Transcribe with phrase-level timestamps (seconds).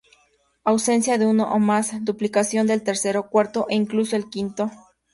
[0.63, 4.71] Ausencia de uno o más; duplicación del tercero, cuarto o incluso el quinto.